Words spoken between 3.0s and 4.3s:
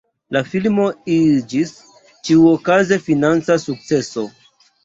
financa sukceso.